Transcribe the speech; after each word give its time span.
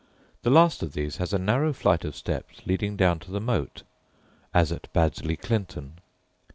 The 0.41 0.49
last 0.49 0.81
of 0.81 0.93
these 0.93 1.17
has 1.17 1.31
a 1.31 1.37
narrow 1.37 1.73
flight 1.73 2.03
of 2.03 2.15
steps 2.15 2.65
leading 2.65 2.95
down 2.95 3.19
to 3.19 3.29
the 3.29 3.39
moat, 3.39 3.83
as 4.51 4.71
at 4.71 4.91
Baddesley 4.93 5.37
Clinton. 5.39 5.99